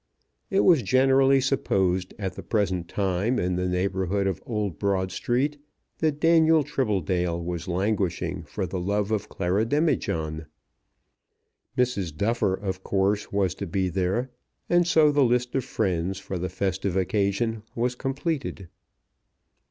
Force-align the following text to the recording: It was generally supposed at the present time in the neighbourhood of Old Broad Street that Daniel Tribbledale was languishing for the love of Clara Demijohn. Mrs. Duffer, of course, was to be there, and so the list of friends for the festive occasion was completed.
It 0.49 0.61
was 0.61 0.81
generally 0.81 1.39
supposed 1.39 2.15
at 2.17 2.33
the 2.33 2.41
present 2.41 2.87
time 2.87 3.37
in 3.37 3.55
the 3.55 3.67
neighbourhood 3.67 4.25
of 4.25 4.41
Old 4.47 4.79
Broad 4.79 5.11
Street 5.11 5.59
that 5.99 6.19
Daniel 6.19 6.63
Tribbledale 6.63 7.39
was 7.45 7.67
languishing 7.67 8.41
for 8.45 8.65
the 8.65 8.79
love 8.79 9.11
of 9.11 9.29
Clara 9.29 9.63
Demijohn. 9.63 10.47
Mrs. 11.77 12.17
Duffer, 12.17 12.55
of 12.55 12.83
course, 12.83 13.31
was 13.31 13.53
to 13.53 13.67
be 13.67 13.89
there, 13.89 14.31
and 14.67 14.87
so 14.87 15.11
the 15.11 15.23
list 15.23 15.53
of 15.53 15.63
friends 15.65 16.17
for 16.17 16.39
the 16.39 16.49
festive 16.49 16.95
occasion 16.97 17.61
was 17.75 17.93
completed. 17.93 18.69